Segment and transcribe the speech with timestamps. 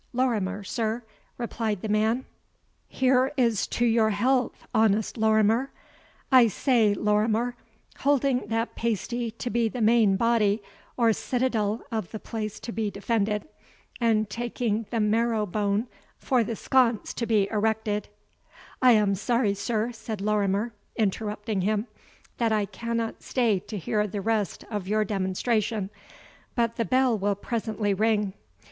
[0.13, 1.03] "Lorimer, sir,"
[1.37, 2.25] replied the man.
[2.87, 5.69] "Here is to your health, honest Lorimer.
[6.31, 7.55] I say, Lorimer
[7.99, 10.63] holding that pasty to be the main body
[10.97, 13.47] or citadel of the place to be defended,
[13.99, 15.85] and taking the marrow bone
[16.17, 18.07] for the sconce to be erected"
[18.81, 21.85] "I am sorry, sir," said Lorimer, interrupting him,
[22.37, 25.91] "that I cannot stay to hear the rest of your demonstration;
[26.55, 28.33] but the bell will presently ring.